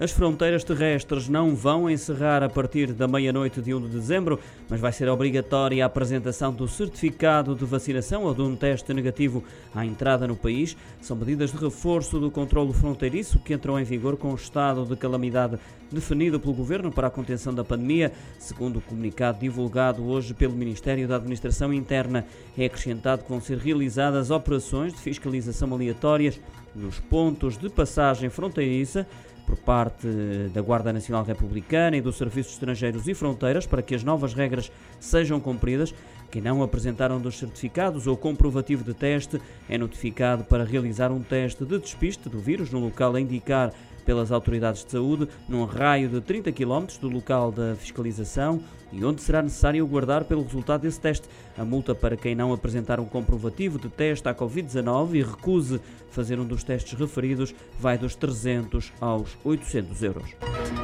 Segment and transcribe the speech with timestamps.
[0.00, 4.80] As fronteiras terrestres não vão encerrar a partir da meia-noite de 1 de dezembro, mas
[4.80, 9.44] vai ser obrigatória a apresentação do certificado de vacinação ou de um teste negativo
[9.74, 10.74] à entrada no país.
[11.02, 14.96] São medidas de reforço do controlo fronteiriço que entram em vigor com o estado de
[14.96, 15.58] calamidade
[15.92, 21.06] definido pelo governo para a contenção da pandemia, segundo o comunicado divulgado hoje pelo Ministério
[21.06, 22.24] da Administração Interna.
[22.56, 26.40] É acrescentado que vão ser realizadas operações de fiscalização aleatórias
[26.74, 29.06] nos pontos de passagem fronteiriça
[29.50, 30.06] por parte
[30.54, 34.32] da Guarda Nacional Republicana e do Serviço de Estrangeiros e Fronteiras para que as novas
[34.32, 34.70] regras
[35.00, 35.92] sejam cumpridas.
[36.30, 41.20] Quem não apresentar um dos certificados ou comprovativo de teste é notificado para realizar um
[41.20, 46.08] teste de despiste do vírus no local a indicar pelas autoridades de saúde num raio
[46.08, 48.60] de 30 km do local da fiscalização
[48.92, 51.28] e onde será necessário guardar pelo resultado desse teste.
[51.56, 56.38] A multa para quem não apresentar um comprovativo de teste à Covid-19 e recuse fazer
[56.40, 60.79] um dos testes referidos vai dos 300 aos 800 euros.